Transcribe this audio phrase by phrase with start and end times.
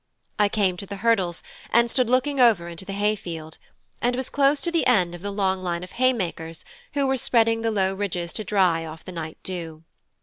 [0.39, 3.59] I came to the hurdles and stood looking over into the hay field,
[4.01, 7.61] and was close to the end of the long line of haymakers who were spreading
[7.61, 9.83] the low ridges to dry off the night dew.